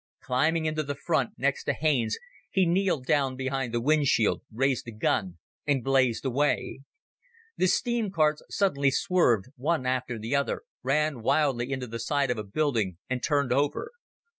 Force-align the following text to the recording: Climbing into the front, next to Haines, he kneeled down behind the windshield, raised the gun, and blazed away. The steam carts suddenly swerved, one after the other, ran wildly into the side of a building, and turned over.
Climbing 0.19 0.65
into 0.65 0.81
the 0.81 0.95
front, 0.95 1.37
next 1.37 1.65
to 1.65 1.73
Haines, 1.73 2.17
he 2.49 2.65
kneeled 2.65 3.05
down 3.05 3.35
behind 3.35 3.71
the 3.71 3.79
windshield, 3.79 4.41
raised 4.51 4.85
the 4.85 4.91
gun, 4.91 5.37
and 5.67 5.83
blazed 5.83 6.25
away. 6.25 6.79
The 7.55 7.67
steam 7.67 8.09
carts 8.09 8.41
suddenly 8.49 8.89
swerved, 8.89 9.49
one 9.57 9.85
after 9.85 10.17
the 10.17 10.35
other, 10.35 10.63
ran 10.81 11.21
wildly 11.21 11.71
into 11.71 11.85
the 11.85 11.99
side 11.99 12.31
of 12.31 12.39
a 12.39 12.43
building, 12.43 12.97
and 13.11 13.21
turned 13.21 13.53
over. 13.53 13.91